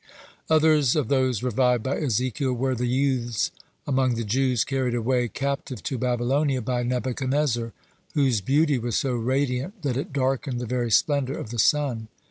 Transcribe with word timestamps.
Others 0.49 0.95
of 0.95 1.09
those 1.09 1.43
revived 1.43 1.83
by 1.83 1.97
Ezekiel 1.97 2.53
were 2.53 2.73
the 2.73 2.87
youths 2.87 3.51
among 3.85 4.15
the 4.15 4.23
Jews 4.23 4.63
carried 4.65 4.95
away 4.95 5.27
captive 5.27 5.83
to 5.83 5.99
Babylonia 5.99 6.59
by 6.63 6.81
Nebuchadnezzar 6.81 7.71
whose 8.15 8.41
beauty 8.41 8.79
was 8.79 8.97
so 8.97 9.13
radiant 9.13 9.83
that 9.83 9.97
it 9.97 10.11
darkened 10.11 10.59
the 10.59 10.65
very 10.65 10.89
splendor 10.89 11.37
of 11.37 11.51
the 11.51 11.59
sun. 11.59 12.07